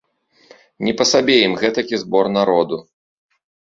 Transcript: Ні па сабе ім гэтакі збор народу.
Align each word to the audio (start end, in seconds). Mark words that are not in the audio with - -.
Ні 0.87 0.91
па 1.01 1.07
сабе 1.11 1.35
ім 1.49 1.53
гэтакі 1.65 1.95
збор 2.05 2.25
народу. 2.37 2.85